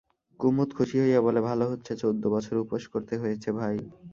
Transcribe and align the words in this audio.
কুমুদ 0.39 0.69
খুশি 0.77 0.97
হইয়া 1.03 1.19
বলে, 1.21 1.39
ভালো 1.49 1.63
হচ্ছেঃ 1.71 1.99
চৌদ্দ 2.01 2.23
বছর 2.35 2.55
উপোস 2.63 2.83
করতে 2.93 3.13
হয়েছে 3.21 3.49
ভাই। 3.59 3.75